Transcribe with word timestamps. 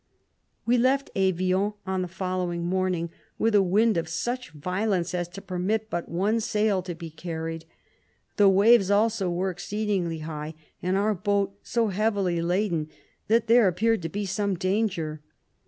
We 0.65 0.79
left 0.79 1.11
Evian 1.15 1.73
on 1.85 2.01
the 2.01 2.07
following 2.07 2.65
morn 2.65 2.95
ing, 2.95 3.11
with 3.37 3.53
a 3.53 3.61
wind 3.61 3.97
of 3.97 4.09
such 4.09 4.49
violence 4.49 5.13
as 5.13 5.27
to 5.27 5.43
permit 5.43 5.91
but 5.91 6.09
one 6.09 6.39
sail 6.39 6.81
to 6.81 6.95
be 6.95 7.11
carried. 7.11 7.65
The 8.37 8.49
waves 8.49 8.89
also 8.89 9.29
were 9.29 9.51
exceedingly 9.51 10.17
high, 10.25 10.55
and 10.81 10.97
our 10.97 11.13
boat 11.13 11.55
so 11.61 11.89
heavily 11.89 12.41
laden, 12.41 12.89
that 13.27 13.45
there 13.45 13.67
appeared 13.67 14.01
to 14.01 14.09
be 14.09 14.25
some 14.25 14.55
danger. 14.55 15.21